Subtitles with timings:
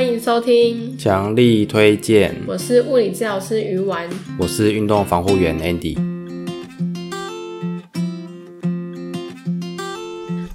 [0.00, 2.34] 欢迎收听，强力推荐。
[2.46, 4.08] 我是物理治疗师鱼丸，
[4.38, 5.94] 我是运动防护员 Andy。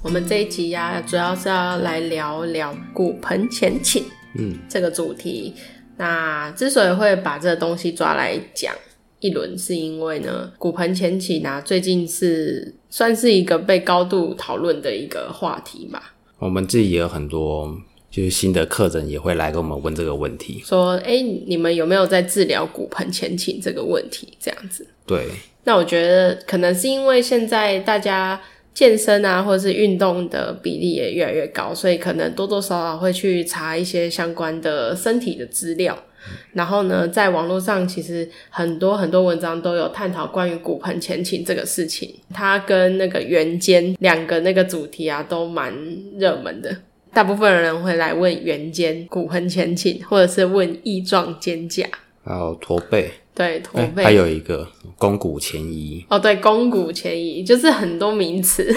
[0.02, 4.02] 我们这一集呀、啊，主要是要来聊聊骨盆前倾，
[4.36, 5.54] 嗯，这个主题。
[5.96, 8.74] 那之所以会把这个东西抓来讲
[9.20, 16.14] 一轮，是因为呢，骨盆前倾呢，最近是算是一个被高度讨论的一个话题吧。
[16.40, 17.80] 我们自己也有很多。
[18.16, 24.86] 就是新的客人也会来跟我们问这个问题，说：“哎、欸，你们有没有在治疗骨盆前倾这个问题？”这样子。
[25.04, 25.26] 对。
[25.64, 28.40] 那我觉得可能是因为现在大家
[28.72, 35.94] 健身啊，或者是运动的比例也越来越高，所以可能多多少少会去查一些相关的身体的资料。
[36.28, 45.70] 嗯、然后呢，在网络上其实很多很多文章都有探讨关于骨盆前倾这个事情，它跟那个圆肩两个那个主题啊，都蛮
[46.18, 46.74] 热门的。
[47.16, 51.86] 大部分人会来问圆肩、骨盆前倾，或者是问翼状肩胛，
[52.22, 53.10] 还有驼背。
[53.34, 54.04] 对，驼背。
[54.04, 54.68] 还有一个
[54.98, 56.04] 肱骨前移。
[56.10, 58.70] 哦，对，肱骨前移就是很多名词。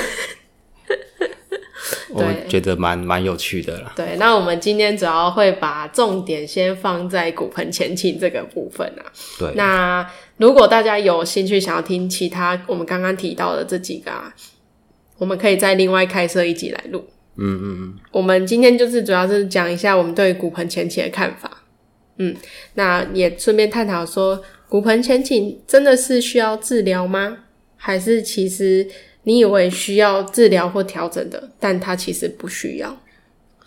[2.12, 3.92] 我觉得蛮蛮有趣的啦。
[3.98, 9.04] 对，那我们今天主要会把重点先放在骨盆前倾这个部分啊。
[9.38, 9.52] 对。
[9.56, 14.34] 那如果大家有兴趣想要听其他我们刚刚提到的这几个啊，
[15.18, 17.06] 我们可以再另外开设一集来录。
[17.42, 21.64] 嗯嗯嗯，我们今天就是主要是讲一下我们对骨盆前倾的看法，
[22.18, 22.36] 嗯，
[22.74, 27.38] 那也顺便探讨说，骨盆前倾真的是需要治疗吗？
[27.78, 28.86] 还是其实
[29.24, 32.98] 你以为需要治疗或调整的，但它其实不需要。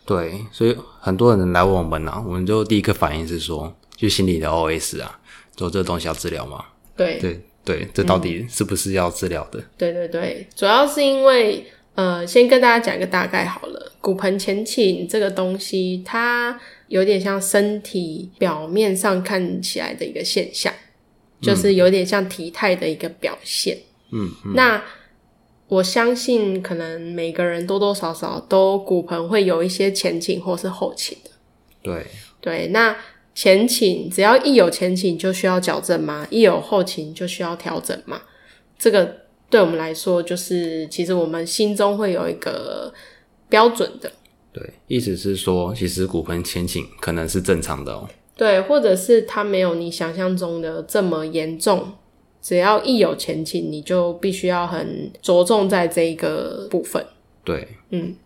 [0.04, 5.18] 对，所以很多人来问我们啊，我们就第一个反应是说，就心里的 OS 啊，
[5.56, 6.62] 说这个东西要治疗吗？
[6.94, 9.58] 对对对，这到底是不是要治疗的？
[9.58, 11.64] 嗯，对对对，主要是因为。
[11.94, 13.92] 呃，先跟大家讲一个大概好了。
[14.00, 23.78] 骨盆前倾这个东西，它有点像身体表面上看起来的一个现象，嗯、就是有点像体态的一个表现。
[24.10, 24.82] 嗯，嗯，那
[25.68, 31.30] 我相信，可能每个人多多少少都骨盆会有一些前倾或是后倾的。
[31.82, 32.06] 对
[32.40, 32.96] 对，那
[33.34, 36.26] 前倾只要一有前倾就需要矫正吗？
[36.30, 38.22] 一有后倾就需要调整吗？
[38.78, 39.21] 这个。
[39.52, 42.90] 对我们来说，就是其实我们心中会有一个
[43.50, 44.10] 标准的。
[44.50, 48.08] 对，意思是说，其实骨盆前倾可能是正常的哦。
[48.34, 51.92] 对，或者是它没有你想象中的这么严重。
[52.40, 57.04] 只要一有前倾，你就必须要很着重在这一个部分。
[57.44, 58.16] 对，嗯。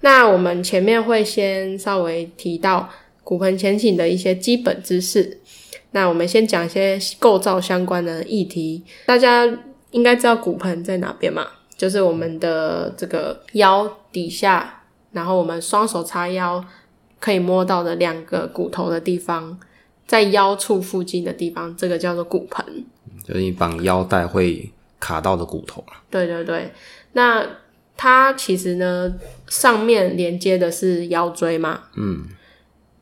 [0.00, 2.90] 那我们前面会先稍微提到
[3.22, 5.38] 骨盆前倾的一些基本知识。
[5.92, 9.46] 那我们先讲一些构造相关的议题，大家。
[9.94, 11.46] 应该知道骨盆在哪边嘛？
[11.76, 14.82] 就是我们的这个腰底下，
[15.12, 16.64] 然后我们双手叉腰
[17.20, 19.56] 可以摸到的两个骨头的地方，
[20.04, 22.84] 在腰处附近的地方，这个叫做骨盆。
[23.24, 24.68] 就是你绑腰带会
[24.98, 25.84] 卡到的骨头。
[26.10, 26.72] 对对对，
[27.12, 27.46] 那
[27.96, 29.14] 它其实呢，
[29.46, 32.24] 上面连接的是腰椎嘛，嗯，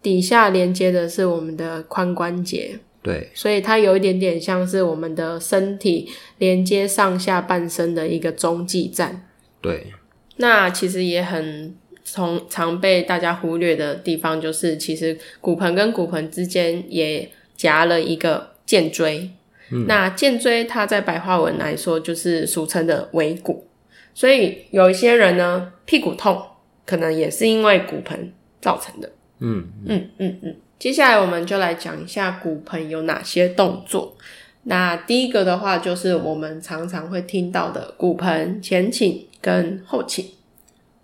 [0.02, 2.80] 底下连接的是我们的髋关节。
[3.02, 6.08] 对，所以它有一点点像是我们的身体
[6.38, 9.26] 连接上下半身的一个中继站。
[9.60, 9.88] 对，
[10.36, 11.74] 那其实也很
[12.04, 19.28] 从常被大家忽略的地方，就是其实骨盆跟骨盆之间也夹了一个剑椎。
[19.72, 23.66] 嗯，那剑椎它在白话文来说就是俗称的尾骨，
[24.14, 26.40] 所以有一些人呢，屁股痛
[26.86, 29.10] 可能也是因为骨盆造成的。
[29.40, 30.38] 嗯嗯嗯嗯。
[30.42, 34.16] 嗯接下来我们就来讲一下骨盆有哪些动作。
[34.64, 40.26] 那第一个的话，就是我们常常会听到的骨盆前倾跟后倾。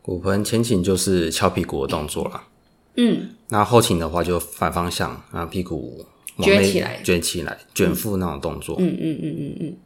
[0.03, 2.43] 骨盆前倾就是翘屁股的动作啦。
[2.97, 3.29] 嗯。
[3.51, 6.05] 那后倾的话就反方向，然后屁股
[6.41, 8.75] 卷起来，卷起来，卷腹那种动作。
[8.81, 9.77] 嗯嗯嗯嗯嗯。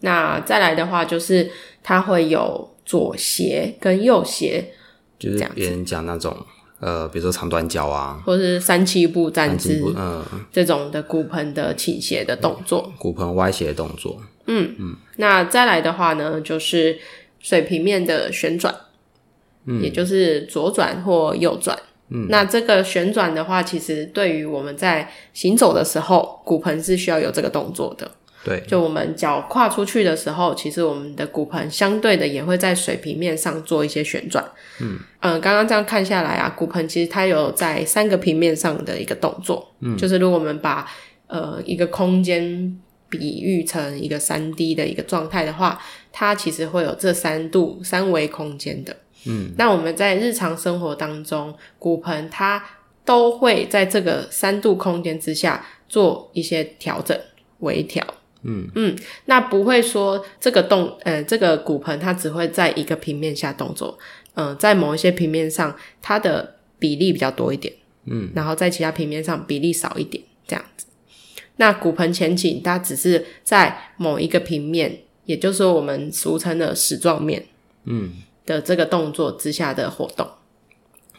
[0.00, 1.48] 那再来的话，就是
[1.84, 4.72] 它会有左斜跟右斜，
[5.16, 6.36] 就是别人讲那种。
[6.80, 14.96] 呃，比如说长短脚啊，或是三七步站姿，嗯，这种的骨盆的倾斜的动作，骨盆歪斜的动作，嗯嗯。
[15.16, 16.98] 那再来的话呢，就是
[17.40, 18.74] 水平面的旋转，
[19.66, 21.76] 嗯，也就是左转或右转。
[22.10, 28.10] 嗯，那这个旋转的话，其实对于我们在行走的时候，骨盆是需要有这个动作的。
[28.44, 34.44] 对，就我们脚跨出去的时候，其实我们的骨盆相对的也会在水平面上做一些旋转。
[34.80, 39.74] 嗯嗯，刚刚这样看下来啊，骨盆其实它有在三个平面上的一个动作。
[39.80, 40.88] 嗯，就是如果我们把
[41.26, 45.80] 呃一个空间比喻成一个三 D 的一个状态的话，
[46.12, 48.96] 它其实会有这三度三维空间的。
[49.26, 52.64] 嗯，那我们在日常生活当中，骨盆它
[53.04, 57.18] 都会在这个三度空间之下做一些调整、
[57.58, 58.06] 微调。
[58.42, 58.96] 嗯嗯，
[59.26, 63.98] 那不会说这个动呃这个骨盆它只会在一个平面下动作，
[64.34, 67.74] 嗯、呃，在某一些平面上它的比例比较多一点，
[68.06, 70.86] 嗯，然后在其他平面上比例少一点，这样子。
[71.56, 77.46] 那骨盆前倾它只是在某一个平面，也就是说我们俗称的矢状面，
[77.84, 78.12] 嗯
[78.46, 80.26] 的这个动作之下的活动。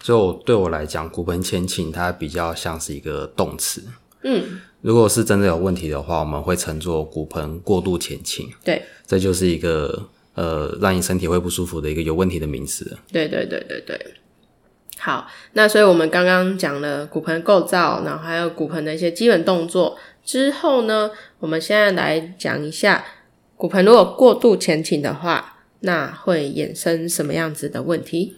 [0.01, 3.83] 所以我对我来讲，骨盆前倾它比较像是一个动词。
[4.24, 8.49] 嗯，如果是真的有问题的话，我们会称作骨盆过度前倾。
[8.63, 12.97] 对，这就是一个呃让你身体会不舒服的一个有问题的名词。
[13.11, 13.99] 对对对对对。
[14.97, 23.05] 好，那所以我们刚刚讲了骨盆构造，然后还有骨盆的一些基本动作之后呢，我们现在来讲一下
[23.55, 28.35] 骨盆如果过度前倾的话，那会衍生什么样子的问题？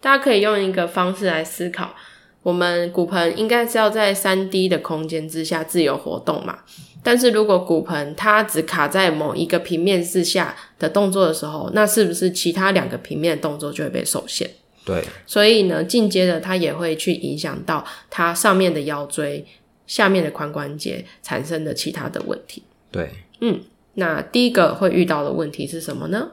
[0.00, 1.94] 大家可以用一个方式来思考。
[2.42, 6.58] 我们骨盆应该是要在三 D 的空间之下自由活动嘛，
[7.00, 14.50] 但是如果骨盆它只卡在某一个平面之下的动作的时候，那是不是其他两个平面的动作就会被受限？
[14.84, 19.46] 对，所以呢，进阶的它也会去影响到它上面的腰椎、
[19.86, 22.64] 下面的髋关节产生的其他的问题。
[22.90, 23.10] 对，
[23.40, 23.60] 嗯，
[23.94, 26.32] 那第一个会遇到的问题是什么呢？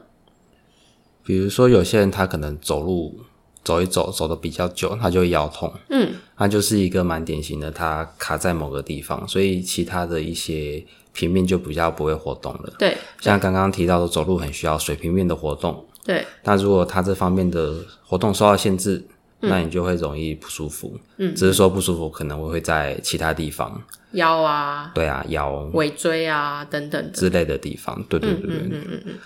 [1.22, 3.20] 比如说有些人他可能走路。
[3.62, 5.72] 走一走，走的比较久，他就会腰痛。
[5.90, 12.72] 嗯，它就是一个蛮典型的，它卡在某个地方，所以其他的一些平面就比较不会活动了。
[12.78, 15.84] 对，像刚刚提到的，走路很需要水平面的活动。
[16.04, 17.74] 对，那如果它这方面的
[18.04, 19.04] 活动受到限制，
[19.40, 20.98] 嗯，那你就会容易不舒服。
[21.18, 23.80] 嗯，只是说不舒服可能会在其他地方，
[24.12, 28.02] 腰啊，对啊，腰、尾椎啊等等之类的地方。
[28.08, 29.18] 对对对对，嗯嗯嗯嗯。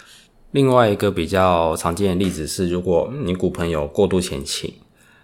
[0.55, 4.73] 另外一个比较常见的例子是，如果你骨盆有过度前倾，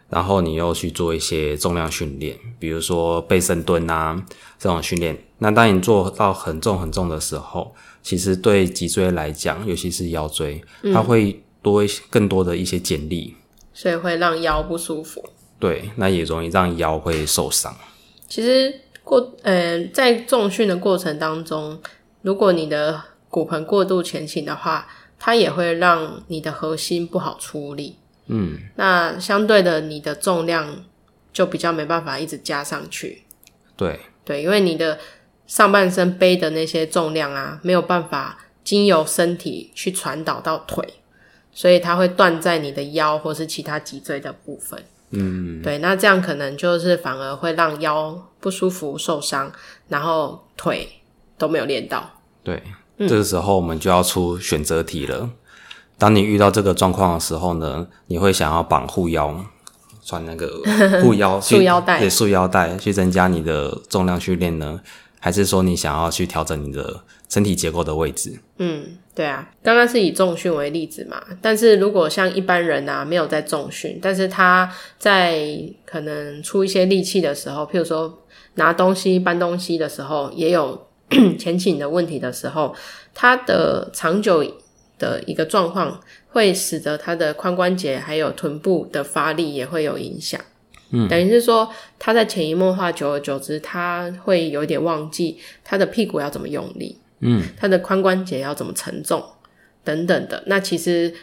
[0.08, 4.20] 然后你又去做一些重量训练，比如说背深蹲啊
[4.58, 7.72] 这种训练，那当你做到很重很重的时候，
[8.02, 10.60] 其实对脊椎来讲，尤其是腰椎，
[10.92, 13.36] 它会多一些更多的一些剪力，
[13.72, 15.24] 所以会让腰不舒服。
[15.60, 17.72] 对，那也容易让腰会受伤。
[18.28, 21.80] 其实过呃在重训的过程当中，
[22.22, 24.88] 如果你的骨盆过度前倾的话，
[25.20, 27.96] 它也会让你的核心不好出力，
[28.26, 30.84] 嗯，那相对的，你的重量
[31.32, 33.22] 就比较没办法一直加上去，
[33.76, 34.00] 对。
[34.22, 34.96] 对，因为你的
[35.46, 40.84] 上半身背的那些重量啊，没有办法经由身体去传导到腿，
[41.52, 44.80] 所以它会断在你的腰或是其他脊椎的部分，
[45.10, 49.50] 嗯，对，那这样可能就是反而会让腰不舒服、受伤，
[49.88, 50.88] 然后腿
[51.36, 52.08] 都没有练到，
[52.44, 52.62] 对。
[53.08, 55.30] 这个时候我们就要出选择题了。
[55.98, 59.44] 当你遇到这个状况的时候呢，你会想要绑护腰，
[60.02, 60.62] 穿那个
[61.02, 64.80] 护腰 束腰带，对，束腰带去增加你的重量训练呢？
[65.18, 68.40] 还是说你想要去调整你的身体结构的位置？
[68.56, 71.20] 嗯，对啊，刚刚是以重训为例子嘛。
[71.42, 78.22] 但是如果像一般人啊，没有在重训，但是他在可能出一些力气的时候，譬如说
[78.54, 80.86] 拿东西、搬东西的时候，也有。
[81.38, 82.74] 前倾的问题的时候，
[83.14, 84.44] 它的长久
[84.98, 90.40] 的一个状况会使得它的髋关节还有臀部的发力也会有影响。
[90.92, 99.22] 嗯，等于是说，他在潜移默化，久而久之，他会有点忘记他的屁股要怎么用力，嗯，他的髋关节要怎么承重
[99.84, 100.42] 等等的。
[100.46, 101.14] 那其实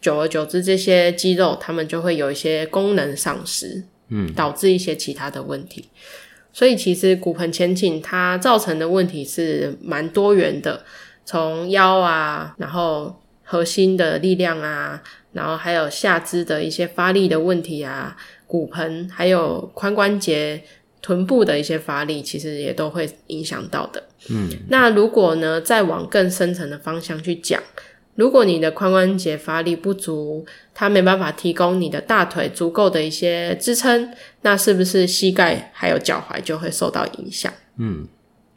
[0.00, 5.90] 久而久之，这些肌肉他们就会有一些功能丧失，嗯，导致一些其他的问题。
[6.52, 10.84] 所以其实骨盆前倾它造成的问题是蛮多元的，
[11.24, 15.02] 从腰啊，然后核心的力量啊，
[15.32, 18.16] 然后还有下肢的一些发力的问题啊，
[18.46, 20.62] 骨盆还有髋关节、
[21.00, 24.02] 臀部的一些发力，其实也都会影响到的。
[24.28, 27.62] 嗯，那如果呢，再往更深层的方向去讲。
[28.16, 34.12] 如果你的髋关节发力不足，它没办法提供你的大腿足够的一些支撑，
[34.42, 37.50] 那是不是膝盖还有脚踝就会受到影响？
[37.78, 38.06] 嗯，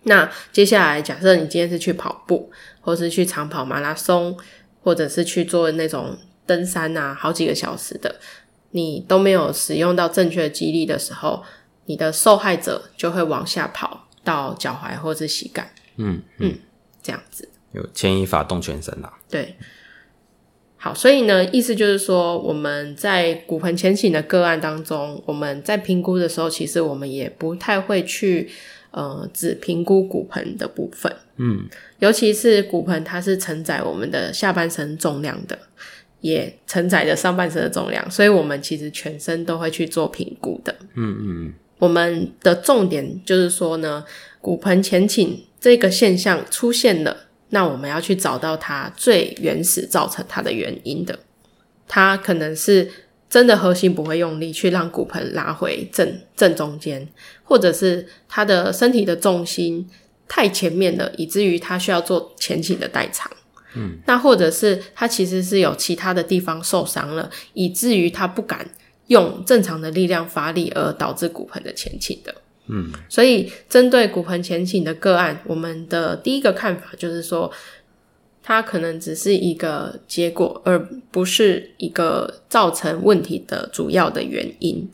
[0.04, 4.38] 那接下来假设你今天是去跑步，或是去长跑马拉松，
[4.82, 8.14] 或者是去做那种登山啊，好几个小时的，
[8.72, 11.42] 你都没有使用到正确的肌力的时候，
[11.86, 15.74] 你的受害者就会往下跑到脚踝或是膝盖。
[15.96, 16.60] 嗯嗯，嗯，
[17.02, 17.48] 这样子。
[17.72, 19.12] 有牵一发动全身啊。
[19.34, 19.56] 对，
[20.78, 28.48] 好，所以呢，意思就是说，我们在骨盆前倾的个案当中，我们在评估的时候，其实我们也不太会去
[28.92, 35.58] 呃只评估骨盆的部分，嗯，尤其是骨盆它是承载我们的下半身重量的，
[36.22, 44.06] 也承载着上半身的重量，所以我们其实全身都会去做评估的，嗯嗯嗯，我们的重点就是说呢，
[44.40, 47.18] 骨盆前倾这个现象出现了，
[47.54, 51.18] 那我们要去找到它最原始造成它的原因的。
[51.88, 52.90] 它可能是
[53.30, 57.08] 真的核心不会用力去让骨盆拉回正正中间，
[57.44, 59.88] 或者是他的身体的重心
[60.28, 63.32] 太前面了，以至于他需要做前倾的代偿。
[63.76, 68.68] 嗯，那或者是他其实是有其他的地方受伤了，以至于他不敢
[69.08, 72.34] 用正常的力量发力，而导致骨盆的前倾的。
[72.68, 77.52] 嗯，所以针对骨盆前倾的个案，我们的第一个看法就是说，
[78.42, 80.80] 它可能只是一个结果，而
[81.12, 84.90] 不是一个造成问题的主要的原因。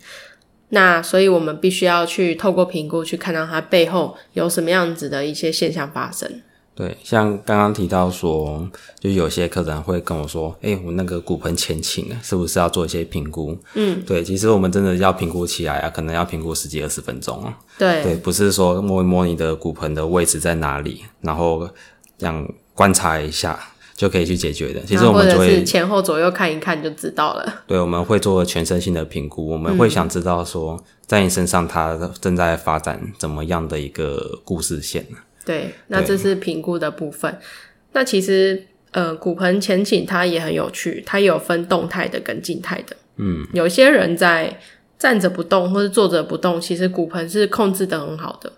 [0.70, 6.42] 那所以我们必须要去透过评估，去看到它背后有什么样子的一些现象发生。
[6.80, 8.66] 对，像刚刚提到说，
[9.02, 17.54] 就有些客人会跟我说：“哎、欸，我那个骨盆前倾，是不是要做一些评估？”嗯，对，其实我们真的要评估起来啊，可能要评估十几二十分钟啊。
[17.78, 21.70] 对，对，不是说摸一摸你的骨盆的位置在哪里，然后
[22.18, 23.60] 这样观察一下
[23.94, 24.80] 就可以去解决的。
[24.86, 27.64] 其实我们就会是前后左右看一看就知道了。
[27.68, 35.06] 对，我们会做全身性的评估，我们会想知道说，在你身上它正在发展怎么样的一个故事线。
[35.50, 37.36] 对，那这是评估的部分。
[37.94, 42.96] 那其实，呃，骨盆前倾它也很有趣，它有分动态的跟静态的。
[43.16, 44.60] 嗯，有些人在
[45.00, 48.54] 站着不动或是坐着不动，其实骨盆是控制的很好的。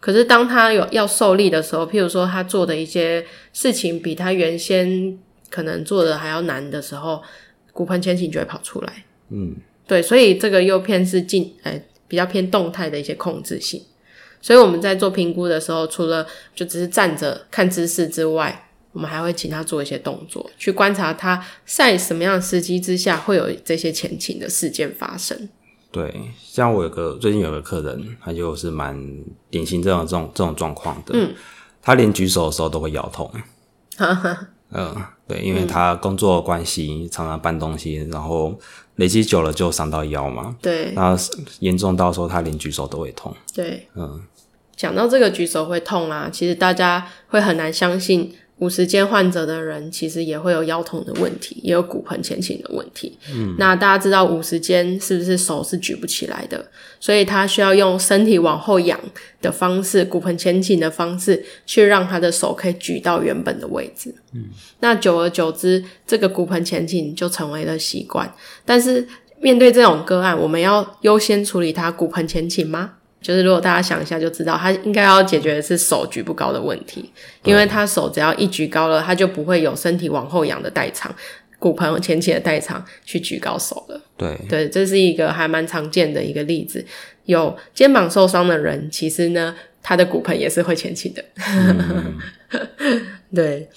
[0.00, 5.18] 可是当他有要受力的时候，譬如说他做的一些事情比他原先
[5.50, 7.22] 可能做的还要难的时候，
[7.70, 9.04] 骨盆前倾就会跑出来。
[9.28, 9.56] 嗯，
[9.86, 13.82] 对，所以这个又偏是静，哎，比较偏动态的一些控制性。
[14.40, 25.48] 所以我们在做评估的时候，除了就只是站着看姿势之外，我们还会请他做一些动作，去观察他在什么样的时机之下会有这些前倾的事件发生。
[25.92, 28.96] 对，像我有个最近有个客人，他就是蛮
[29.50, 31.12] 典型这种这种这种状况的。
[31.14, 31.34] 嗯，
[31.82, 33.30] 他连举手的时候都会腰痛。
[34.72, 34.94] 嗯，
[35.26, 38.56] 对，因为他工作关系，嗯、常常搬东西，然后
[38.94, 40.56] 累积久了就伤到腰嘛。
[40.62, 41.16] 对，那
[41.58, 43.34] 严重到说他连举手都会痛。
[43.52, 44.22] 对，嗯，
[44.80, 48.32] 讲到这个举手会痛啊，其实大家会很难相信。
[48.56, 53.18] 五十肩患者的人其实也会有腰痛的问题，也有骨盆前倾的问题。
[53.30, 56.62] 嗯，那大家知道五十肩是不是手是举不起来的？
[56.98, 58.98] 所以他需要用身体往后仰
[59.42, 64.14] 的方式，骨盆前倾的方式，去让他的手可以举到原本的位置。
[64.34, 64.44] 嗯，
[64.80, 68.30] 那久而久之，这个骨盆前倾就成为了习惯。
[68.66, 69.06] 但是
[69.40, 72.92] 面对这种个案，我们要优先处理他骨盆前倾吗？
[73.20, 77.12] 就是如果大家想一下就知道，他应该要解决的是手举不高的问题，
[77.44, 81.14] 因为他手只要一举高了，他就不会有身体往后仰的代偿，
[81.58, 84.00] 骨盆前倾的代偿去举高手了。
[84.16, 86.84] 对对，这是一个还蛮常见的一个例子。
[87.26, 91.24] 有肩膀受伤的人，其实呢，他的骨盆也是会前倾的。
[91.36, 92.18] 嗯、
[93.34, 93.68] 对。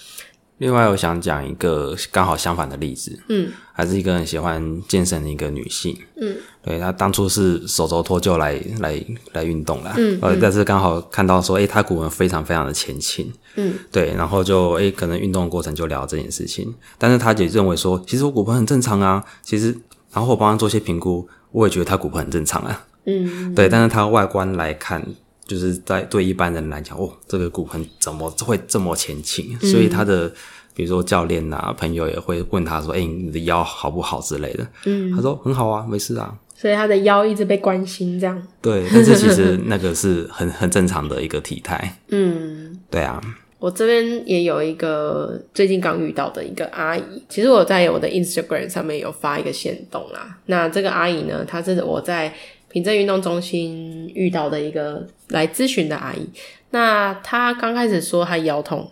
[0.64, 19.76] 另外，我想讲一个刚好相反的例子，嗯，还是一个很喜欢健身的一个女性，嗯，对，她当初是手肘脱臼来来来运动啦，嗯，呃，但是刚好看到说，诶、欸，她骨盆非常非常的前倾，嗯，对，然后就诶、欸，可能运动的过程就聊这件事情，但是她也认为说，其实我骨盆很正常啊，其实，
[20.14, 25.06] 然后我帮她做些评估，我也觉得她骨盆很正常啊，嗯，对，但是她外观来看，
[25.46, 29.58] 就是在对一般人来讲，哦，这个骨盆怎么会这么前倾？
[29.60, 30.32] 所以他的。
[30.76, 38.42] 比如说教练啊，朋友也会问他说：“哎、欸，你的腰好不好之类的？”嗯，他说：“很好啊，没事啊。”所以他的腰一直被关心，这样。
[38.60, 41.96] 对，但是其实那个是很很正常的一个体态。
[42.10, 43.22] 嗯，对啊。
[43.60, 50.40] 我这边也有一个最近刚遇到的一个阿姨，其实我在我的 Instagram 上面有发一个线动啦。
[50.48, 52.34] 那这个阿姨呢，她是我在
[52.74, 56.28] 平镇运动中心遇到的一个来咨询的阿姨。
[56.72, 58.90] 那她刚开始说她腰痛。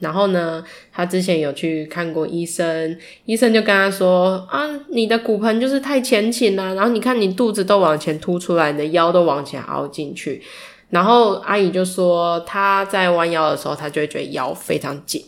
[0.00, 10.40] 然后呢，她之前有去看过医生，医生就跟她说：“啊，你的骨盆就是太前倾了，然后你看你肚子都往前凸出来，你的腰都往前凹进去。”
[10.90, 15.22] 然后阿姨就说，她在弯腰的时候，她就会觉得腰非常紧。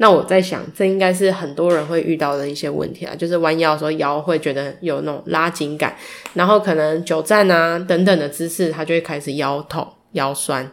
[0.00, 5.96] 那我在想，这应该是很多人会遇到的一些问题啊，就是弯腰的时候腰会觉得有那种拉紧感，
[6.34, 10.70] 然后可能久站啊等等的姿势，他就会开始腰痛、腰酸。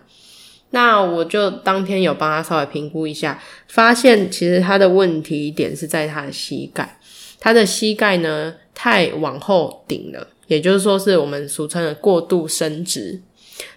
[0.70, 7.00] 那我就当天有帮他稍微评估一下，发现其实他的问题点是在他的膝盖，
[7.40, 13.22] 他的膝盖呢太往后顶了，也就是说是我们俗称的过度伸直。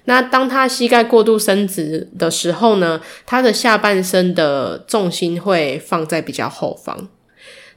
[0.05, 7.09] 那当他膝盖过度伸直的时候呢，他的下半身的重心会放在比较后方，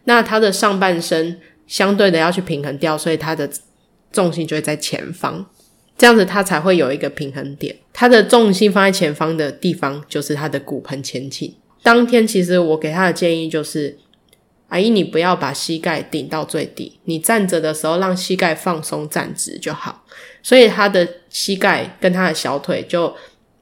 [0.05, 3.49] 那他的上半身相对的要去平衡掉，所以他的
[4.11, 5.45] 重心就会在前方。
[5.97, 7.75] 这样子他才会有一个平衡点。
[7.93, 11.53] 他的重心放在前方的地方，就是他的骨盆前倾。
[11.83, 13.97] 当天其实我给他的建议就是，
[14.71, 20.05] 阿姨你不要把膝盖顶到最低，你站着的时候让膝盖放松站直就好。
[20.41, 23.13] 所以他的膝盖跟他的小腿就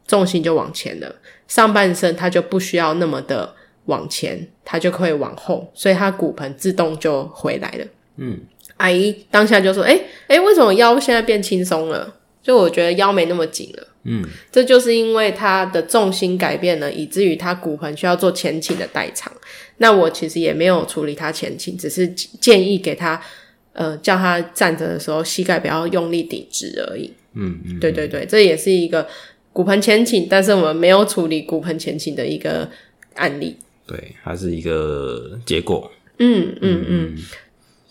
[0.08, 1.16] 重心就往前了，
[1.48, 7.86] 上半身他就不需要那么的往前，他就可以往后，所以他骨盆自动就回来了。
[8.18, 8.40] 嗯，
[8.78, 12.16] 阿姨当下就说：“诶诶，为什么腰现在变轻松了？
[12.44, 19.32] 就我觉得腰没那么紧了。”嗯，这就是因为他的重心改变了，以至于他骨盆需要做前倾的代偿。
[19.78, 23.22] 那我其实也没有处理他前倾，只是建议给他，
[23.74, 27.14] 呃，叫他站着的时候膝盖不要用力顶直而已。
[27.34, 29.08] 嗯嗯，对对对，这也是一个
[29.52, 32.70] 骨盆前倾，但是我们没有处理骨盆前倾的一个
[33.16, 33.58] 案例。
[33.86, 35.92] 对，还是一个结果。
[36.20, 37.18] 嗯嗯嗯，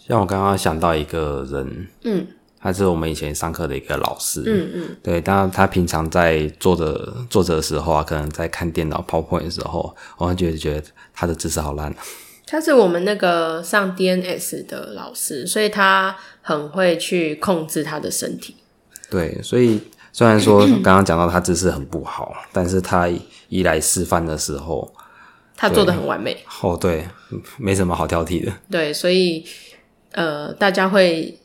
[0.06, 2.26] 像我刚刚想到一个人，嗯。
[2.68, 10.82] 他是我们以前上课的一个老师，嗯嗯，对，但他平常在坐着坐着的时候啊，可能在看电脑 PowerPoint 的时候，我会觉得觉得
[11.14, 11.94] 他的姿势好烂。
[12.46, 18.54] 他是我们那个上 DNS 的老师，所以他很会去控制他的身体。
[19.08, 19.80] 对，所以
[20.12, 23.08] 虽然说刚刚讲到他姿势很不好，但是他
[23.48, 24.92] 一来示范的时候，
[25.56, 26.37] 他做的很完美。
[26.60, 27.08] 哦，对，
[27.56, 28.52] 没什么好挑剔的。
[28.70, 29.42] 对，所以
[30.12, 31.38] 呃，大家会。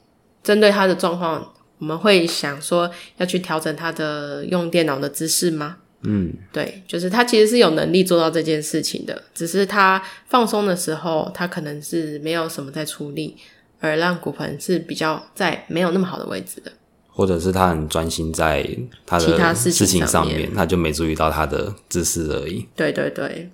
[0.44, 5.78] 针对他的状况，我们会想说要去调整他的用电脑的姿势吗？
[6.06, 13.38] 嗯，对，就是他其实是有能力做到这件事情的，只是他放松的时候，他可能是没有什么在出力，
[13.80, 16.70] 而让骨盆是比较在没有那么好的位置的，
[17.08, 18.68] 或者是他很专心在
[19.06, 22.68] 他的其他事情上面，上面他就没注意到他的姿势而已。
[22.76, 23.50] 对对对，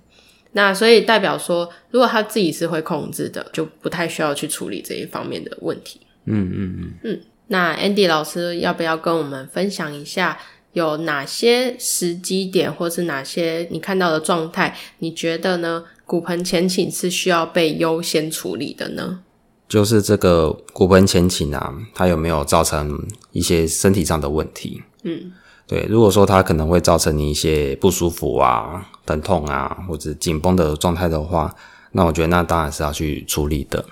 [0.50, 6.00] 那所以代表说，如果他自己是会控制的，就不太需要去处理这一方面的问题。
[6.24, 10.38] 嗯嗯嗯嗯，那 Andy 老师要不要跟我们分享一下，
[10.72, 15.84] 有哪些时机点，或是哪些你看到的状态，你觉得呢？
[16.04, 19.20] 骨盆前倾是需要被优先处理的呢？
[19.68, 24.82] 就是这个骨盆前倾啊，它有没有造成一些身体上的问题？
[25.04, 25.32] 嗯，
[25.68, 31.54] 对，如果说它可能会造成你一些不舒服啊、疼痛啊，或者紧绷的状态的话，
[31.92, 33.84] 那我觉得那当然是要去处理的。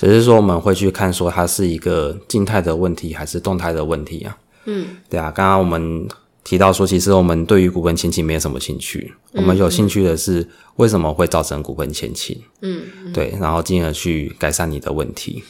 [0.00, 4.38] 只是说我们会去看说它是一个静态的问题还是动态的问题啊？
[4.64, 5.30] 嗯，对啊。
[5.30, 6.08] 刚刚我们
[6.42, 12.40] 提到说，其实我们对于骨盆前倾没有什么兴趣，嗯，我们有兴趣的是为什么会造成骨盆前倾？
[12.62, 15.44] 嗯，嗯，对，然后进而去改善你的问题。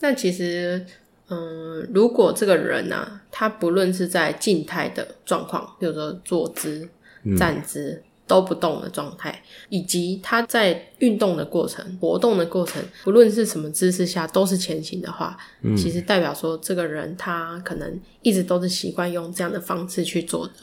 [0.00, 0.84] 那其实，
[1.28, 6.88] 嗯，如果这个人啊，他不论是在静态的状况，比如说坐姿、
[7.38, 7.92] 站姿。
[7.92, 20.54] 嗯都不动的状态，以及他在运动的过程、活动的过程，不论是什么姿势下都是前行的话，嗯，其实代表说这个人他可能一直都是习惯用这样的方式去做的。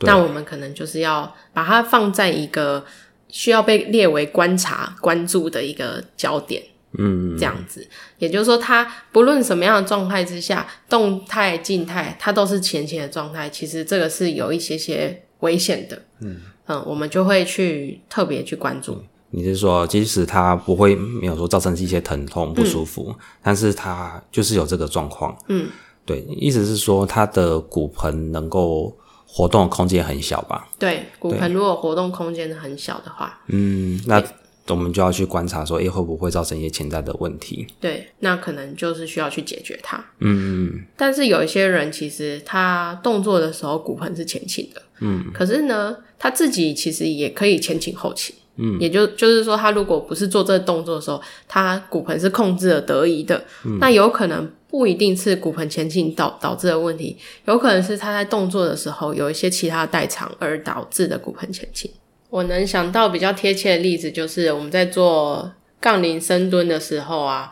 [0.00, 2.82] 那我们可能就是要把它放在一个
[3.28, 6.62] 需要被列为观察、关注的一个焦点，
[6.98, 7.86] 嗯，这样子。
[8.16, 13.50] 也就是说，他不论什么样的状态之下，动态、静态，他都是前倾的状态。
[13.50, 16.40] 其实这个是有一些些危险的，嗯。
[16.70, 19.02] 嗯，我们就会去特别去关注。
[19.30, 25.36] 你是说，即使他不会没有说造成一些疼痛不舒服，嗯，但是他就是有这个状况。
[25.48, 25.68] 嗯，
[26.06, 30.68] 对，意思是说他的骨盆能够活动的空间很小吧？
[30.78, 34.22] 对，骨盆如果活动空间很小的话，嗯，那
[34.68, 37.66] 我们就要去观察说，诶，会不会造成一些潜在的问题？
[37.80, 39.96] 对，那可能就是需要去解决它。
[40.18, 40.84] 嗯嗯。
[40.96, 44.82] 但是有一些人其实他动作的时候骨盆是前倾的。
[45.00, 61.90] 嗯，可是呢，他自己其实也可以前倾后倾，嗯，也就就是说，他如果不是做这个动作的时候，他骨盆是控制了得宜的，嗯，那有可能不一定是骨盆前倾导导致的问题，有可能是他在动作的时候有一些其他代偿而导致的骨盆前倾。
[62.28, 67.50] 我能想到比较贴切的例子，就是我们在做杠铃深蹲的时候啊，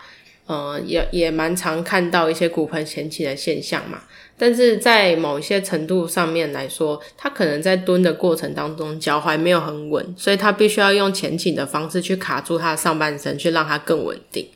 [0.48, 4.00] 呃，也也蛮常看到一些骨盆前倾的现象嘛。
[4.38, 14.48] 但是在某一些程度上面来说，他可能在蹲的过程当中脚踝没有很稳，所以他必须要用前倾的方式去卡住他的上半身，去让他更稳定。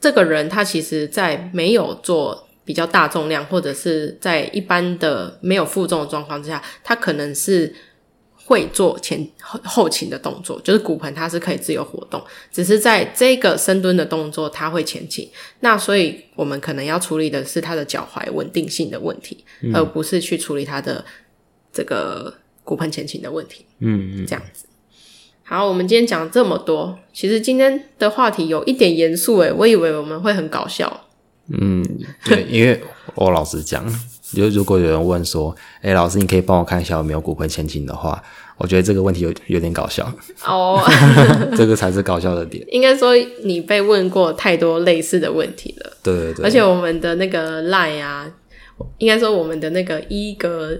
[0.00, 7.74] 这个人他其实在没有做比较大重量，或者是在一般的没有负重的状况之下，他可能是。
[8.44, 15.28] 会做前后后倾的动作，就是骨盆它是可以自由活动，只是在这个深蹲的动作它会前倾。
[15.60, 21.04] 那所以我们可能要处理的是他的脚踝稳定性的问题，嗯，而不是去处理他的
[21.72, 23.64] 这个骨盆前倾的问题。
[23.78, 24.66] 嗯嗯，这样子。
[25.44, 31.06] 好，我们今天讲这么多，其实今天的话题有一点严肃诶，我以为我们会很搞笑。
[31.48, 31.84] 嗯，
[32.24, 32.82] 对，因为
[33.14, 33.86] 我老实讲。
[34.34, 38.22] 就如果有人问说，哎、欸，老师，你可以帮我看一下有没有骨盆前倾的话，
[38.56, 40.10] 我觉得这个问题有有点搞笑。
[40.46, 40.80] 哦，
[41.56, 42.64] 这个才是搞笑的点。
[42.68, 45.92] 应该说你被问过太多类似的问题了。
[46.02, 46.44] 对对对。
[46.44, 48.30] 而且我们的那个 Line 啊，
[48.98, 50.78] 应该说我们的那个一格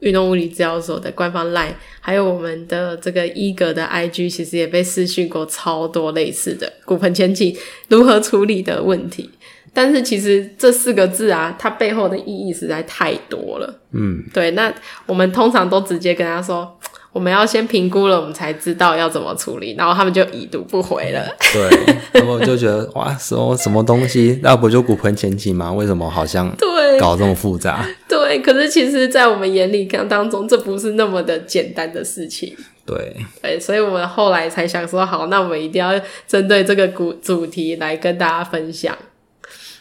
[0.00, 7.56] 运动物理治疗所的官方 Line，还有我们的这个一格的 IG，其实也被私讯过超多类似的骨盆前倾
[7.88, 9.30] 如何处理的问题。
[9.74, 13.80] 但是其实这四个字啊，它背后的意义实在太多了。
[13.92, 14.50] 嗯，对。
[14.52, 14.72] 那
[15.06, 16.78] 我们通常都直接跟他说，
[17.12, 19.74] 我们要先评估了，我们才知道要怎么处理。
[19.76, 21.24] 然后他们就已读不回了。
[21.52, 24.38] 对，然后就觉得哇，什么什么东西？
[24.42, 25.72] 那不就骨盆前倾吗？
[25.72, 27.86] 为什么好像 对搞这么复杂？
[28.08, 32.54] 对，可是其实，在我们眼里看当中，这不是那么的简单的事情。
[32.84, 38.94] 对对，所以我们后来才想说，好，那我们一定要针对这个主主题来跟大家分享。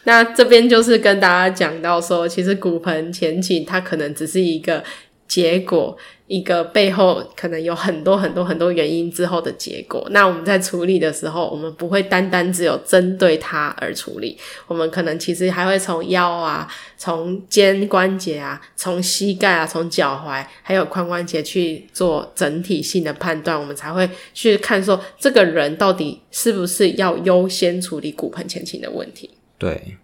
[0.03, 4.83] 那这边就是跟大家讲到说，其实骨盆前倾它可能只是一个
[5.27, 5.95] 结果，
[6.27, 10.05] 一个背后可能有很多很多很多原因之后的结果。
[10.11, 14.37] 那我们在处理的时候，我们不会单单只有针对它而处理，
[14.67, 29.29] 我们可能其实还会从腰啊、从肩关节啊、从膝盖啊、从脚踝还有髋关节去做整体性的判断，我们才会去看说这个人到底是不是要优先处理骨盆前倾的问题。
[29.61, 29.97] 对，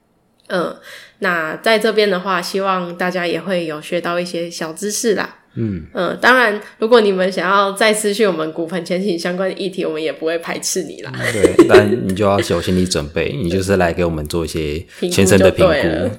[0.49, 0.77] 嗯，
[1.17, 5.36] 那在这边的话，希望大家也会有学到一些小知识啦。
[5.57, 11.11] 嗯嗯，当然，如果你们想要再私讯我们骨盆前倾相关的议题，我们也不会排斥你啦。
[11.33, 14.79] 对，但你就要有心理准备，你就是来给我们做一些
[15.11, 15.71] 全身的评估。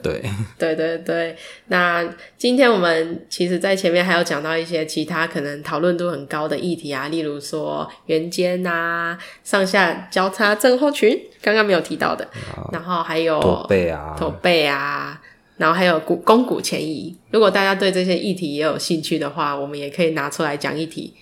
[0.02, 0.22] 对，
[0.58, 1.36] 对对对。
[1.68, 2.04] 那
[2.36, 12.26] 今天我们其实，在前面还有讲到一些其他可能讨论度很高的议题啊，例如说圆肩啊、上下交叉症候群，刚刚没有提到的，
[12.72, 15.20] 然后还有驼背啊、驼背啊。
[15.58, 21.12] 然后还有股肱股前移，如果大家对这些议题也有兴趣的话，我们也可以拿出来讲一题。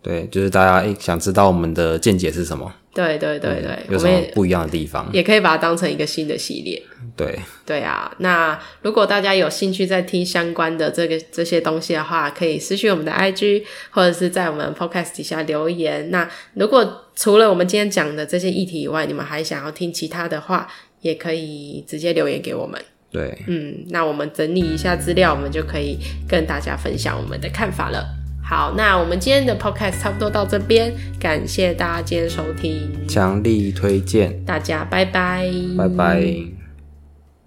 [0.00, 2.72] 对，就是大家想知道我们的见解是什么？
[2.94, 5.10] 对对对对，有什么不一样的地方？
[5.12, 6.80] 也可以把它当成一个新的系列。
[7.16, 16.10] 对对啊，那如果大家有兴趣再听相关的这个这些东西的话，可以私讯我们的 IG，或者是在我们 Podcast 底下留言。
[16.10, 20.68] 那如果除了我们今天讲的这些议题以外，你们还想要听其他的话，
[21.00, 22.80] 也可以直接留言给我们。
[23.16, 25.98] 对，嗯，那我们整理一下资料，我们就可以
[26.28, 28.04] 跟大家分享我们的看法了。
[28.44, 36.55] 好，那我们今天的 podcast 差不多到这边，感谢大家今天收听，强力推荐，大家拜拜，拜拜。